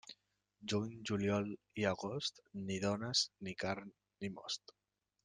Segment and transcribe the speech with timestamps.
[0.71, 1.51] Juny, juliol
[1.83, 3.93] i agost, ni dones, ni carn,
[4.23, 4.75] ni most.